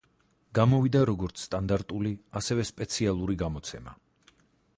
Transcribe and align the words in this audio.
გამოვიდა 0.59 1.03
როგორც 1.09 1.43
სტანდარტული, 1.47 2.15
ასევე 2.41 2.67
სპეციალური 2.71 3.39
გამოცემა. 3.45 3.99